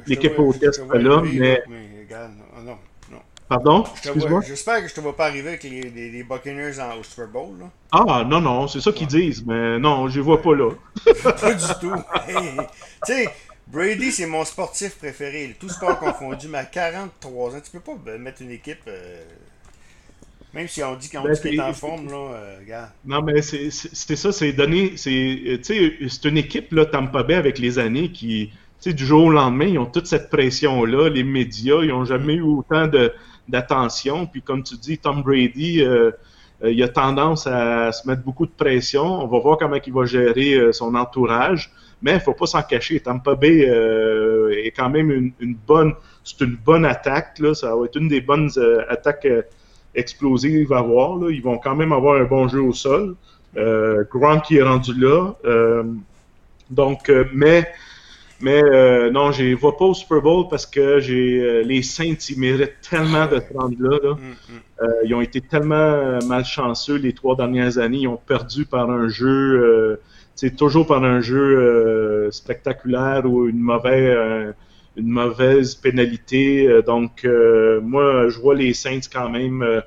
l'équipe 0.06 0.38
hôtesse 0.38 0.82
est 0.94 1.00
là. 1.00 1.22
Mais, 1.24 1.64
Pardon? 3.48 3.86
J'espère 4.46 4.82
que 4.82 4.90
je 4.90 4.94
te 4.94 5.00
vois 5.00 5.16
pas 5.16 5.28
arriver 5.28 5.50
avec 5.50 5.64
les, 5.64 5.82
les, 5.82 6.24
Buccaneers 6.24 6.80
en, 6.82 7.00
au 7.00 7.04
Super 7.04 7.28
Bowl. 7.28 7.58
Là. 7.58 7.70
Ah, 7.94 8.26
non, 8.26 8.42
non, 8.42 8.68
c'est 8.68 8.82
ça 8.82 8.92
qu'ils 8.92 9.08
disent, 9.08 9.46
mais 9.46 9.80
non, 9.80 10.10
je 10.10 10.18
les 10.18 10.22
vois 10.22 10.42
pas 10.42 10.54
là. 10.54 10.72
pas 11.24 11.54
du 11.54 11.66
tout. 11.80 11.94
tu 13.06 13.14
sais, 13.14 13.30
Brady, 13.71 14.12
c'est 14.12 14.25
mon 14.25 14.45
sportif 14.45 14.95
préféré. 14.95 15.55
Tout 15.59 15.69
sport 15.69 16.00
confondu, 16.00 16.47
mais 16.47 16.59
à 16.59 16.65
43 16.65 17.55
ans, 17.55 17.59
tu 17.63 17.71
peux 17.71 17.79
pas 17.79 18.17
mettre 18.17 18.41
une 18.41 18.51
équipe. 18.51 18.79
Euh, 18.88 19.24
même 20.53 20.67
si 20.67 20.81
on 20.83 20.95
dit 20.95 21.09
qu'on 21.09 21.24
ben, 21.24 21.33
est 21.33 21.59
en 21.59 21.74
forme, 21.74 22.07
là, 22.07 22.31
euh, 22.33 22.65
gars. 22.65 22.93
Non, 23.05 23.21
mais 23.21 23.41
c'est 23.41 23.69
ça, 23.71 24.31
c'est 24.31 24.53
donné. 24.53 24.95
C'est 24.95 26.25
une 26.25 26.38
équipe, 26.38 26.71
là, 26.71 26.86
Tampa 26.86 27.24
Bay, 27.24 27.36
avec 27.36 27.59
les 27.59 27.77
années, 27.79 28.12
qui, 28.12 28.47
tu 28.47 28.89
sais, 28.89 28.93
du 28.93 29.05
jour 29.05 29.25
au 29.25 29.29
lendemain, 29.29 29.65
ils 29.65 29.79
ont 29.79 29.86
toute 29.86 30.07
cette 30.07 30.29
pression-là. 30.29 31.09
Les 31.09 31.24
médias, 31.24 31.81
ils 31.81 31.89
n'ont 31.89 32.05
jamais 32.05 32.36
eu 32.36 32.41
autant 32.41 32.88
de 32.88 33.13
d'attention. 33.47 34.25
Puis 34.25 34.41
comme 34.41 34.63
tu 34.63 34.75
dis, 34.75 34.97
Tom 34.97 35.24
Brady, 35.24 35.81
euh, 35.81 36.12
euh, 36.63 36.71
il 36.71 36.81
a 36.83 36.89
tendance 36.89 37.47
à 37.47 37.91
se 37.91 38.07
mettre 38.07 38.24
beaucoup 38.24 38.45
de 38.45 38.51
pression. 38.51 39.03
On 39.03 39.27
va 39.27 39.39
voir 39.39 39.57
comment 39.57 39.77
il 39.86 39.93
va 39.93 40.05
gérer 40.05 40.53
euh, 40.53 40.71
son 40.71 40.95
entourage. 40.95 41.71
Mais 42.01 42.12
il 42.12 42.16
ne 42.16 42.20
faut 42.20 42.34
pas 42.34 42.46
s'en 42.46 42.62
cacher. 42.62 43.00
Tampa 43.00 43.36
Bay 43.36 43.62
est 43.62 44.72
quand 44.75 44.89
même 44.89 45.32
une, 45.39 45.56
bonne, 45.56 45.94
c'est 46.24 46.42
une 46.42 46.56
bonne 46.56 46.86
attaque. 46.86 47.39
Là. 47.39 47.54
Ça 47.54 47.75
va 47.75 47.86
être 47.86 47.96
une 47.96 48.08
des 48.08 48.22
bonnes 48.22 48.51
attaques 48.88 49.27
explosives 49.96 50.72
à 50.74 50.80
avoir. 50.80 51.18
Là. 51.18 51.32
Ils 51.32 51.42
vont 51.42 51.58
quand 51.58 51.75
même 51.75 51.92
avoir 51.92 52.22
un 52.22 52.25
bon 52.25 52.48
jeu 52.48 52.62
au 52.62 52.74
sol. 52.74 53.16
Grant 53.56 54.39
qui 54.42 54.58
est 54.58 54.63
rendu 54.63 54.94
là. 54.94 55.34
donc, 56.70 57.12
mais 57.34 57.68
mais 58.39 58.63
euh, 58.63 59.10
non, 59.10 59.32
je 59.32 59.44
ne 59.44 59.56
vois 59.56 59.75
pas 59.77 59.86
au 59.86 59.94
Super 59.94 60.22
Bowl 60.22 60.48
parce 60.48 60.66
que 60.66 61.00
j'ai 61.00 61.42
euh, 61.42 61.63
les 61.63 61.82
Saints, 61.82 62.16
ils 62.30 62.39
méritent 62.39 62.82
tellement 62.88 63.25
de 63.25 63.39
se 63.39 63.58
rendre 63.58 63.75
là. 63.80 64.13
Mm, 64.13 64.20
mm. 64.20 64.60
Euh, 64.82 64.88
ils 65.06 65.16
ont 65.16 65.22
été 65.22 65.42
tellement 65.42 66.20
malchanceux 66.27 66.98
les 66.98 67.13
trois 67.13 67.36
dernières 67.36 67.80
années. 67.80 68.00
Ils 68.01 68.08
ont 68.08 68.18
perdu 68.18 68.66
par 68.66 68.92
un 68.92 69.08
jeu, 69.08 70.00
c'est 70.38 70.56
toujours 70.56 70.88
par 70.88 71.03
un 71.03 71.20
jeu 71.20 72.29
spectaculaire 72.32 73.25
ou 73.25 73.50
une 73.50 73.60
mauvaise, 73.60 74.53
une 74.96 75.10
mauvaise 75.10 75.75
pénalité. 75.75 76.82
donc, 76.86 77.27
moi, 77.84 78.29
je 78.29 78.39
vois 78.39 78.56
les 78.56 78.74
Saints 78.74 79.10
quand 79.12 79.29
même 79.29 79.82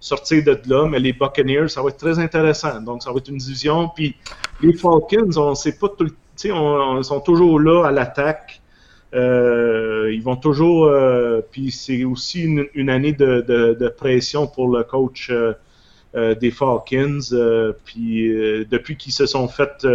sortir 0.00 0.42
de 0.44 0.58
là, 0.68 0.88
mais 0.88 1.00
les 1.00 1.12
Buccaneers, 1.12 1.68
ça 1.68 1.82
va 1.82 1.90
être 1.90 1.98
très 1.98 2.18
intéressant. 2.18 2.80
Donc, 2.80 3.02
ça 3.02 3.10
va 3.10 3.18
être 3.18 3.28
une 3.28 3.36
division. 3.36 3.90
Puis, 3.94 4.16
les 4.62 4.72
Falcons, 4.72 5.36
on 5.36 5.54
sait 5.54 5.76
pas 5.76 5.88
tout 5.88 6.04
le 6.04 6.10
ils 6.44 7.04
sont 7.04 7.20
toujours 7.20 7.60
là 7.60 7.86
à 7.86 7.90
l'attaque. 7.90 8.60
Euh, 9.14 10.10
ils 10.12 10.22
vont 10.22 10.36
toujours. 10.36 10.86
Euh, 10.86 11.40
puis 11.50 11.70
c'est 11.70 12.04
aussi 12.04 12.42
une, 12.42 12.90
année 12.90 13.12
de, 13.12 13.88
pression 13.96 14.46
pour 14.46 14.68
le 14.76 14.84
coach 14.84 15.30
euh, 15.30 15.52
des 16.14 16.50
Falcons. 16.50 17.20
puis 17.84 18.28
depuis 18.70 18.96
qu'ils 18.96 19.12
se 19.12 19.26
sont 19.26 19.48
fait 19.48 19.86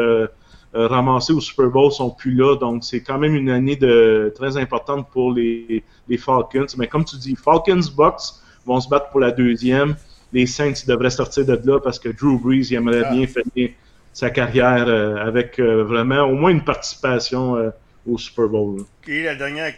ramasser 0.73 1.33
au 1.33 1.41
Super 1.41 1.67
Bowl, 1.67 1.89
ils 1.91 1.95
sont 1.95 2.09
plus 2.11 2.33
là. 2.33 2.55
Donc 2.57 2.83
c'est 2.83 3.01
quand 3.01 3.17
même 3.17 3.35
une 3.35 3.49
année 3.49 3.75
de, 3.75 4.31
très 4.35 4.57
importante 4.57 5.07
pour 5.11 5.33
les, 5.33 5.83
Falcons. 6.17 6.67
Mais 6.77 6.87
comme 6.87 7.05
tu 7.05 7.17
dis, 7.17 7.35
Falcons 7.35 7.81
Bucks 7.95 8.35
vont 8.65 8.79
se 8.79 8.89
battre 8.89 9.09
pour 9.09 9.19
la 9.19 9.31
deuxième. 9.31 9.95
Les 10.33 10.45
Saints 10.45 10.73
devraient 10.87 11.09
sortir 11.09 11.45
de 11.45 11.59
là 11.65 11.79
parce 11.79 11.99
que 11.99 12.09
Drew 12.09 12.39
Brees 12.39 12.73
aimerait 12.73 13.03
ah. 13.05 13.13
bien 13.13 13.27
finir 13.27 13.71
sa 14.13 14.29
carrière 14.29 14.85
euh, 14.87 15.15
avec 15.15 15.59
euh, 15.59 15.83
vraiment 15.83 16.23
au 16.23 16.35
moins 16.35 16.51
une 16.51 16.63
participation 16.63 17.55
euh, 17.55 17.69
au 18.07 18.17
Super 18.17 18.47
Bowl. 18.47 18.85
Et 19.07 19.23
la 19.23 19.35
dernière 19.35 19.73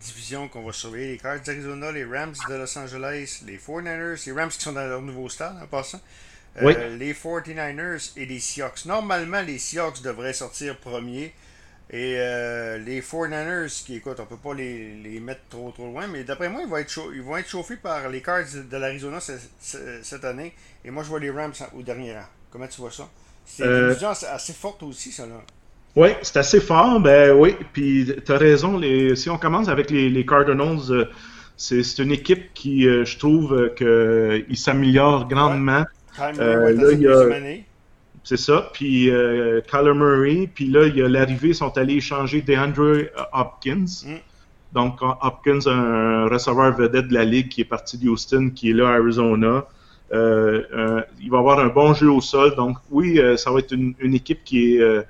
division 0.00 0.48
qu'on 0.48 0.62
va 0.62 0.72
surveiller, 0.72 1.12
les 1.12 1.18
Cards 1.18 1.40
d'Arizona, 1.40 1.92
les 1.92 2.04
Rams 2.04 2.34
de 2.48 2.54
Los 2.54 2.78
Angeles, 2.78 3.42
les 3.46 3.58
49ers, 3.58 4.26
les 4.26 4.32
Rams 4.32 4.50
qui 4.50 4.60
sont 4.60 4.72
dans 4.72 4.86
leur 4.86 5.02
nouveau 5.02 5.28
stade 5.28 5.56
en 5.62 5.66
passant, 5.66 6.00
les 6.60 7.12
49ers 7.12 8.12
et 8.16 8.26
les 8.26 8.40
Seahawks. 8.40 8.86
Normalement, 8.86 9.42
les 9.42 9.58
Seahawks 9.58 10.02
devraient 10.02 10.32
sortir 10.32 10.78
premiers. 10.78 11.32
Et 11.90 12.16
les 12.84 13.00
49ers, 13.00 13.84
qui 13.84 13.96
écoute, 13.96 14.20
on 14.20 14.26
peut 14.26 14.36
pas 14.36 14.52
les, 14.54 14.94
les 14.94 15.20
mettre 15.20 15.40
trop 15.48 15.70
trop 15.70 15.86
loin, 15.86 16.06
mais 16.06 16.22
d'après 16.24 16.50
moi, 16.50 16.60
ils 16.62 16.68
vont, 16.68 16.76
être 16.76 17.10
ils 17.14 17.22
vont 17.22 17.36
être 17.36 17.48
chauffés 17.48 17.76
par 17.76 18.08
les 18.10 18.20
Cards 18.20 18.44
de 18.70 18.76
l'Arizona 18.76 19.20
cette 19.20 20.24
année. 20.24 20.52
Et 20.84 20.90
moi, 20.90 21.02
je 21.02 21.08
vois 21.08 21.20
les 21.20 21.30
Rams 21.30 21.54
au 21.74 21.82
dernier 21.82 22.14
rang. 22.14 22.26
Comment 22.50 22.66
tu 22.66 22.80
vois 22.80 22.90
ça? 22.90 23.08
C'est 23.46 23.64
une 23.64 23.70
euh, 23.70 23.88
division 23.88 24.10
assez 24.10 24.52
forte 24.52 24.82
aussi, 24.82 25.10
ça, 25.10 25.26
là. 25.26 25.42
Oui, 25.96 26.08
c'est 26.22 26.36
assez 26.36 26.60
fort, 26.60 27.00
ben 27.00 27.36
oui. 27.36 27.56
Puis 27.72 28.12
tu 28.24 28.32
as 28.32 28.36
raison, 28.36 28.78
les, 28.78 29.16
si 29.16 29.30
on 29.30 29.38
commence 29.38 29.68
avec 29.68 29.90
les, 29.90 30.08
les 30.08 30.24
Cardinals, 30.24 30.90
euh, 30.90 31.04
c'est 31.56 31.98
une 31.98 32.12
équipe 32.12 32.54
qui, 32.54 32.86
euh, 32.86 33.04
je 33.04 33.18
trouve, 33.18 33.70
qu'ils 33.76 34.56
s'améliore 34.56 35.28
grandement. 35.28 35.84
Ouais. 36.20 37.64
C'est 38.24 38.36
ça. 38.36 38.70
Puis 38.74 39.10
euh, 39.10 39.60
Kyler 39.68 39.94
Murray, 39.94 40.50
puis 40.52 40.66
là, 40.66 40.86
il 40.86 40.96
y 40.96 41.02
a 41.02 41.08
l'arrivée, 41.08 41.48
ils 41.48 41.54
sont 41.54 41.76
allés 41.78 41.94
échanger 41.94 42.42
DeAndre 42.42 43.06
Hopkins. 43.32 43.86
Mm. 44.04 44.16
Donc, 44.74 45.00
Hopkins, 45.00 45.66
un 45.66 46.26
receveur 46.28 46.76
vedette 46.76 47.08
de 47.08 47.14
la 47.14 47.24
Ligue 47.24 47.48
qui 47.48 47.62
est 47.62 47.64
parti 47.64 47.96
d'Houston, 47.96 48.50
qui 48.54 48.70
est 48.70 48.74
là 48.74 48.88
à 48.88 48.92
Arizona. 48.94 49.66
Euh, 50.12 50.62
euh, 50.72 51.02
il 51.20 51.30
va 51.30 51.38
avoir 51.38 51.58
un 51.58 51.68
bon 51.68 51.92
jeu 51.94 52.10
au 52.10 52.20
sol. 52.20 52.54
Donc 52.54 52.78
oui, 52.90 53.18
euh, 53.18 53.36
ça 53.36 53.50
va 53.50 53.58
être 53.58 53.72
une, 53.72 53.94
équipe 54.14 54.44
qui 54.44 54.76
est 54.76 55.06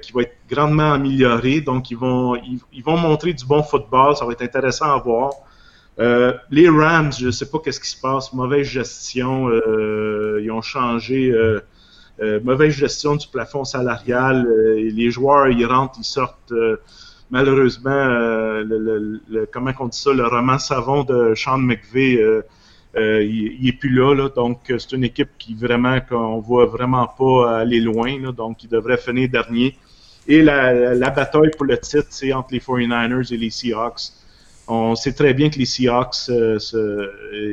qui 0.00 0.12
va 0.12 0.22
être 0.22 0.36
grandement 0.48 0.92
améliorée. 0.92 1.60
Donc 1.60 1.90
ils 1.90 1.96
vont 1.96 2.36
ils, 2.36 2.82
vont 2.84 2.96
montrer 2.96 3.32
du 3.32 3.44
bon 3.44 3.62
football. 3.62 4.16
Ça 4.16 4.24
va 4.24 4.32
être 4.32 4.42
intéressant 4.42 4.92
à 4.94 4.98
voir. 4.98 5.32
les 6.50 6.68
Rams, 6.68 7.12
je 7.12 7.26
ne 7.26 7.30
sais 7.30 7.48
pas 7.50 7.58
qu'est-ce 7.58 7.80
qui 7.80 7.88
se 7.88 8.00
passe. 8.00 8.32
Mauvaise 8.32 8.66
gestion. 8.66 9.50
ils 9.50 10.50
ont 10.50 10.62
changé. 10.62 11.32
mauvaise 12.44 12.74
gestion 12.74 13.16
du 13.16 13.26
plafond 13.26 13.64
salarial. 13.64 14.46
les 14.76 15.10
joueurs, 15.10 15.48
ils 15.48 15.66
rentrent, 15.66 15.98
ils 15.98 16.04
sortent. 16.04 16.52
malheureusement, 17.30 17.90
le, 18.64 19.46
comment 19.52 19.72
on 19.80 19.88
dit 19.88 19.98
ça, 19.98 20.12
le 20.12 20.26
roman 20.26 20.58
savon 20.58 21.02
de 21.04 21.34
Sean 21.34 21.58
McVeigh 21.58 22.42
euh, 22.94 23.24
il, 23.24 23.64
n'est 23.64 23.72
plus 23.72 23.88
là, 23.88 24.28
donc 24.28 24.70
euh, 24.70 24.78
c'est 24.78 24.92
une 24.94 25.04
équipe 25.04 25.30
qui 25.38 25.54
vraiment 25.54 25.98
qu'on 26.00 26.40
voit 26.40 26.66
vraiment 26.66 27.06
pas 27.06 27.60
aller 27.60 27.80
loin, 27.80 28.32
donc 28.32 28.64
il 28.64 28.68
devrait 28.68 28.98
finir 28.98 29.30
dernier. 29.30 29.76
Et 30.28 30.42
la, 30.42 31.10
bataille 31.10 31.50
pour 31.56 31.66
le 31.66 31.78
titre, 31.78 32.08
c'est 32.10 32.32
entre 32.32 32.52
les 32.52 32.60
49ers 32.60 33.32
et 33.32 33.36
les 33.36 33.50
Seahawks. 33.50 34.12
On 34.68 34.94
sait 34.94 35.14
très 35.14 35.34
bien 35.34 35.50
que 35.50 35.58
les 35.58 35.64
Seahawks 35.64 36.28
euh, 36.28 36.58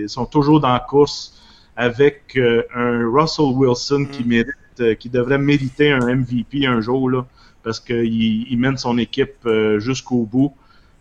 sont 0.07 0.25
toujours 0.25 0.59
dans 0.59 0.73
la 0.73 0.79
course 0.79 1.35
avec 1.75 2.37
un 2.75 3.09
Russell 3.09 3.53
Wilson 3.55 4.07
qui 4.11 4.23
mm. 4.23 4.27
mérite, 4.27 4.99
qui 4.99 5.09
devrait 5.09 5.37
mériter 5.37 5.91
un 5.91 6.15
MVP 6.15 6.65
un 6.65 6.81
jour, 6.81 7.09
là, 7.09 7.25
parce 7.63 7.79
qu'il 7.79 8.57
mène 8.59 8.77
son 8.77 8.97
équipe 8.97 9.47
jusqu'au 9.77 10.25
bout 10.25 10.53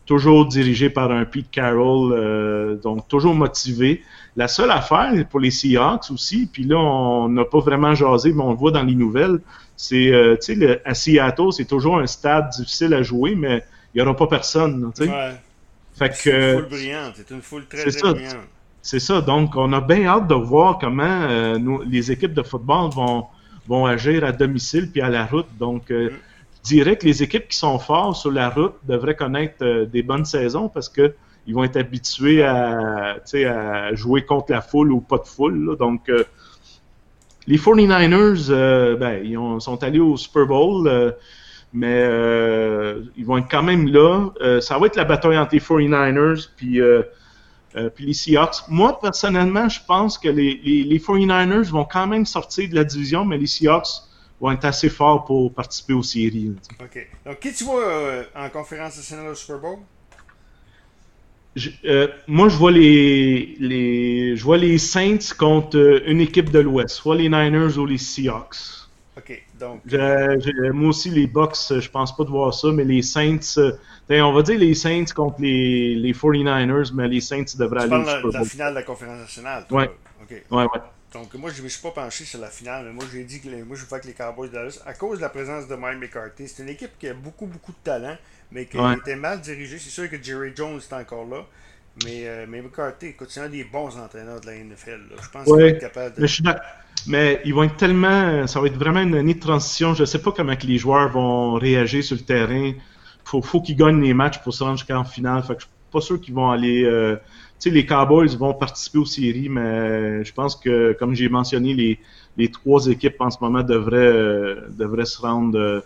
toujours 0.09 0.47
dirigé 0.47 0.91
par 0.91 1.13
un 1.13 1.25
Pete 1.25 1.51
Carroll, 1.51 2.81
donc 2.83 3.07
toujours 3.07 3.35
motivé. 3.35 4.03
La 4.37 4.49
seule 4.49 4.71
affaire 4.71 5.13
pour 5.29 5.41
les 5.41 5.51
Seahawks 5.51 6.11
aussi, 6.11 6.49
puis 6.51 6.65
là, 6.65 6.77
on 6.79 7.29
n'a 7.29 7.45
pas 7.45 7.61
vraiment 7.61 7.95
jasé, 7.95 8.33
mais 8.33 8.43
on 8.43 8.51
le 8.51 8.57
voit 8.57 8.71
dans 8.71 8.83
les 8.83 8.95
nouvelles, 8.95 9.41
c'est, 9.79 10.13
euh, 10.13 10.37
tu 10.37 10.59
sais, 10.59 10.83
à 10.85 10.93
Seattle, 10.93 11.53
c'est 11.53 11.65
toujours 11.65 11.99
un 11.99 12.07
stade 12.07 12.51
difficile 12.51 12.93
à 12.95 13.03
jouer, 13.03 13.37
mais 13.37 13.65
il 13.95 13.99
n'y 13.99 14.03
aura 14.03 14.15
pas 14.17 14.27
personne, 14.27 14.93
tu 14.95 15.05
sais. 15.05 15.11
Ouais. 15.11 15.35
Fait 15.95 16.15
c'est 16.15 16.31
une 16.31 16.59
foule 16.59 16.69
brillante, 16.69 17.13
c'est 17.17 17.31
une 17.31 17.43
foule 17.43 17.67
très, 17.67 17.91
très 17.91 18.13
brillante. 18.13 18.37
C'est 18.83 18.99
ça, 19.01 19.21
donc 19.21 19.57
on 19.57 19.73
a 19.73 19.81
bien 19.81 20.07
hâte 20.07 20.27
de 20.27 20.35
voir 20.35 20.79
comment 20.79 21.05
euh, 21.05 21.59
les 21.87 22.11
équipes 22.11 22.35
de 22.35 22.43
football 22.43 22.91
vont, 22.91 23.27
vont 23.69 23.87
agir 23.87 24.25
à 24.25 24.33
domicile 24.33 24.91
puis 24.91 25.01
à 25.01 25.09
la 25.09 25.27
route. 25.27 25.49
Donc, 25.59 25.91
euh, 25.91 26.11
mm. 26.11 26.15
Je 26.69 26.75
dirais 26.75 26.97
que 26.97 27.07
les 27.07 27.23
équipes 27.23 27.49
qui 27.49 27.57
sont 27.57 27.79
fortes 27.79 28.17
sur 28.17 28.31
la 28.31 28.51
route 28.51 28.75
devraient 28.87 29.17
connaître 29.17 29.85
des 29.85 30.03
bonnes 30.03 30.27
saisons 30.27 30.69
parce 30.69 30.89
que 30.89 31.15
ils 31.47 31.55
vont 31.55 31.65
être 31.65 31.79
habitués 31.79 32.45
à, 32.45 33.17
jouer 33.95 34.27
contre 34.27 34.53
la 34.53 34.61
foule 34.61 34.93
ou 34.93 35.01
pas 35.01 35.17
de 35.17 35.27
foule. 35.27 35.77
Donc, 35.79 36.11
euh, 36.11 36.25
les 37.47 37.57
49ers, 37.57 38.51
euh, 38.51 38.97
ben, 38.97 39.25
ils 39.25 39.39
sont 39.61 39.83
allés 39.83 39.99
au 39.99 40.19
Super 40.19 40.47
Bowl, 40.47 40.87
euh, 40.87 41.11
mais 41.73 42.03
ils 43.17 43.25
vont 43.25 43.39
être 43.39 43.49
quand 43.51 43.63
même 43.63 43.89
là. 43.89 44.61
ça 44.61 44.79
va 44.79 44.87
être 44.87 44.97
la 44.97 45.05
bataille 45.05 45.39
entre 45.39 45.55
les 45.55 45.61
49ers 45.61 46.49
puis, 46.55 46.81
puis 47.95 48.07
les 48.07 48.13
Seahawks. 48.13 48.69
Moi, 48.69 48.99
personnellement, 49.01 49.71
je 49.71 49.81
pense 49.87 50.19
que 50.19 50.29
les, 50.29 50.99
49ers 50.99 51.71
vont 51.71 51.87
quand 51.91 52.07
même 52.07 52.27
sortir 52.27 52.69
de 52.69 52.75
la 52.75 52.85
division, 52.85 53.25
mais 53.25 53.39
les 53.39 53.47
Seahawks 53.47 54.08
vont 54.41 54.53
être 54.53 54.65
assez 54.65 54.89
forts 54.89 55.25
pour 55.25 55.53
participer 55.53 55.93
aux 55.93 56.03
séries. 56.03 56.55
OK. 56.81 57.09
Donc, 57.25 57.41
qui 57.41 57.53
tu 57.53 57.65
vois 57.65 57.87
euh, 57.87 58.25
en 58.35 58.49
conférence 58.51 58.97
nationale 58.97 59.29
au 59.29 59.35
Super 59.35 59.59
Bowl? 59.59 59.79
Euh, 61.85 62.09
moi, 62.29 62.49
je 62.49 62.57
vois 62.57 62.71
les, 62.71 63.57
les, 63.59 64.37
je 64.37 64.45
vois 64.45 64.59
les 64.59 64.79
Saints 64.79 65.35
contre 65.37 65.77
euh, 65.77 66.03
une 66.07 66.21
équipe 66.21 66.51
de 66.51 66.61
l'Ouest, 66.61 66.91
soit 66.91 67.17
les 67.17 67.29
Niners 67.29 67.77
ou 67.79 67.87
les 67.87 67.99
Seahawks. 67.99 68.87
OK. 69.17 69.43
Donc. 69.59 69.81
moi 70.73 70.91
aussi, 70.91 71.11
les 71.11 71.27
Bucks, 71.27 71.57
je 71.81 71.91
pense 71.91 72.17
pas 72.17 72.23
de 72.23 72.31
voir 72.31 72.55
ça, 72.55 72.71
mais 72.71 72.85
les 72.85 73.03
Saints, 73.03 73.73
on 74.09 74.33
va 74.33 74.43
dire 74.43 74.59
les 74.59 74.75
Saints 74.75 75.07
contre 75.17 75.41
les, 75.41 75.97
les 75.97 76.13
49ers, 76.13 76.93
mais 76.95 77.09
les 77.09 77.21
Saints 77.21 77.57
devraient 77.59 77.83
aller 77.83 77.97
au 77.97 78.05
Super 78.05 78.23
Bowl. 78.23 78.33
la 78.35 78.45
finale 78.45 78.71
de 78.71 78.79
la 78.79 78.85
conférence 78.85 79.19
nationale. 79.19 79.67
Ouais. 79.71 79.91
OK. 80.23 80.31
Ouais, 80.53 80.63
ouais. 80.63 80.81
Donc, 81.13 81.33
moi, 81.35 81.51
je 81.51 81.59
ne 81.59 81.65
me 81.65 81.69
suis 81.69 81.81
pas 81.81 81.91
penché 81.91 82.25
sur 82.25 82.39
la 82.39 82.49
finale, 82.49 82.85
mais 82.87 82.93
moi, 82.93 83.05
j'ai 83.11 83.25
dit 83.25 83.41
que 83.41 83.49
moi, 83.65 83.77
je 83.77 83.85
veux 83.85 83.99
que 83.99 84.07
les 84.07 84.13
Cowboys 84.13 84.49
de 84.49 84.55
Dallas, 84.55 84.83
à 84.85 84.93
cause 84.93 85.19
de 85.19 85.23
la 85.23 85.31
présence 85.31 85.67
de 85.67 85.75
Mike 85.75 86.01
McCarthy, 86.01 86.49
c'est 86.49 86.63
une 86.63 86.69
équipe 86.69 86.99
qui 86.99 87.09
a 87.09 87.15
beaucoup, 87.15 87.47
beaucoup 87.47 87.73
de 87.73 87.79
talent, 87.83 88.17
mais 88.53 88.67
qui 88.67 88.77
été 88.77 89.15
mal 89.15 89.41
dirigée. 89.41 89.79
C'est 89.79 89.91
sûr 89.91 90.11
que 90.11 90.23
Jerry 90.23 90.53
Jones 90.55 90.79
est 90.79 90.93
encore 90.93 91.25
là, 91.25 91.47
mais, 92.05 92.27
euh, 92.27 92.47
mais 92.47 92.61
McCarthy, 92.61 93.07
écoute, 93.07 93.29
c'est 93.31 93.41
un 93.41 93.49
des 93.49 93.65
bons 93.65 93.97
entraîneurs 93.97 94.41
de 94.41 94.47
la 94.47 94.57
NFL. 94.57 95.01
Je 95.23 95.29
pense 95.31 95.45
qu'il 95.45 95.55
va 95.55 95.63
être 95.63 95.81
capable 95.81 96.15
de. 96.17 96.21
Mais, 96.21 96.29
je 96.29 96.33
suis 96.35 96.45
mais 97.07 97.41
ils 97.45 97.55
vont 97.55 97.63
être 97.63 97.77
tellement. 97.77 98.47
Ça 98.47 98.61
va 98.61 98.67
être 98.67 98.77
vraiment 98.77 99.01
une 99.01 99.15
année 99.15 99.35
de 99.35 99.41
transition. 99.41 99.95
Je 99.95 100.03
ne 100.03 100.07
sais 100.07 100.21
pas 100.21 100.33
comment 100.33 100.57
que 100.57 100.67
les 100.67 100.79
joueurs 100.79 101.09
vont 101.11 101.55
réagir 101.55 102.05
sur 102.05 102.17
le 102.17 102.23
terrain. 102.23 102.67
Il 102.67 102.77
faut, 103.25 103.41
faut 103.41 103.63
qu'ils 103.63 103.77
gagnent 103.77 104.03
les 104.03 104.15
matchs 104.15 104.39
pour 104.43 104.53
se 104.53 104.63
rendre 104.63 104.77
jusqu'en 104.77 105.05
finale. 105.05 105.43
Fait 105.43 105.55
que 105.55 105.61
je 105.61 105.67
suis 105.67 105.75
pas 105.91 106.01
sûr 106.01 106.21
qu'ils 106.21 106.35
vont 106.35 106.51
aller. 106.51 106.85
Euh, 106.85 107.17
sais, 107.59 107.71
les 107.71 107.87
Cowboys 107.87 108.37
vont 108.37 108.55
participer 108.55 108.99
aux 108.99 109.07
séries, 109.07 109.49
mais 109.49 110.25
je 110.25 110.33
pense 110.33 110.57
que, 110.57 110.97
comme 110.99 111.15
j'ai 111.15 111.29
mentionné, 111.29 111.99
les, 112.37 112.49
trois 112.49 112.87
équipes 112.87 113.21
en 113.21 113.31
ce 113.31 113.39
moment 113.41 113.63
devraient, 113.63 113.97
euh, 113.97 114.69
devraient 114.71 115.07
se 115.07 115.21
rendre. 115.21 115.59
Euh, 115.59 115.81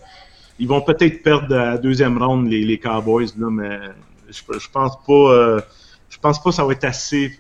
ils 0.59 0.69
vont 0.69 0.83
peut-être 0.83 1.23
perdre 1.23 1.55
à 1.57 1.65
la 1.73 1.79
deuxième 1.79 2.23
ronde, 2.23 2.49
les, 2.49 2.79
Cowboys, 2.79 3.29
là, 3.39 3.51
mais 3.51 3.79
je, 4.29 4.43
je 4.59 4.69
pense 4.71 4.93
pas. 5.07 5.13
Euh, 5.13 5.61
je 6.11 6.19
pense 6.19 6.43
pas 6.43 6.51
que 6.51 6.57
ça 6.57 6.65
va 6.65 6.73
être 6.73 6.85
assez. 6.85 7.33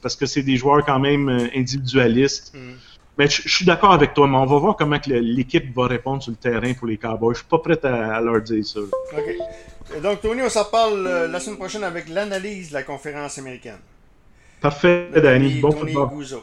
parce 0.00 0.16
que 0.16 0.24
c'est 0.24 0.42
des 0.42 0.56
joueurs 0.56 0.84
quand 0.84 0.98
même 0.98 1.28
individualistes. 1.54 2.54
Mm. 2.54 2.72
Mais 3.18 3.28
je, 3.28 3.48
suis 3.48 3.64
d'accord 3.64 3.92
avec 3.92 4.12
toi, 4.12 4.28
mais 4.28 4.36
on 4.36 4.44
va 4.44 4.58
voir 4.58 4.76
comment 4.76 4.98
l'équipe 5.06 5.74
va 5.74 5.86
répondre 5.86 6.22
sur 6.22 6.32
le 6.32 6.36
terrain 6.36 6.74
pour 6.74 6.86
les 6.86 6.98
Cowboys. 6.98 7.34
Je 7.34 7.38
suis 7.38 7.48
pas 7.48 7.58
prêt 7.58 7.78
à, 7.84 8.20
leur 8.20 8.42
dire 8.42 8.64
ça. 8.64 8.80
OK. 8.80 10.02
donc, 10.02 10.20
Tony, 10.20 10.42
on 10.42 10.50
s'en 10.50 10.66
parle 10.66 11.06
euh, 11.06 11.26
la 11.26 11.40
semaine 11.40 11.56
prochaine 11.56 11.84
avec 11.84 12.08
l'analyse 12.10 12.68
de 12.70 12.74
la 12.74 12.82
conférence 12.82 13.38
américaine. 13.38 13.78
Parfait, 14.60 15.08
Danny. 15.14 15.60
Bon 15.60 15.72
Tony 15.72 15.92
football. 15.92 16.40